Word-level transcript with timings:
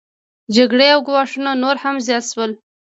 جګړې 0.55 0.87
او 0.95 0.99
ګواښونه 1.07 1.51
نور 1.63 1.75
هم 1.83 1.95
زیات 2.07 2.23
شول 2.31 2.51